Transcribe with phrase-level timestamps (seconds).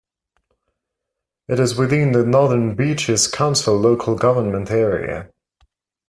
[1.47, 5.29] It is within the Northern Beaches Council local government area.